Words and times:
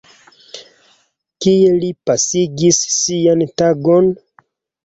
Kie 1.45 1.75
li 1.83 1.91
pasigis 2.11 2.81
sian 2.97 3.47
tagon? 3.63 4.11